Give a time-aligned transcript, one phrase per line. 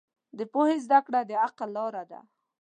[0.37, 2.19] د پوهې زده کړه د عقل لاره ده.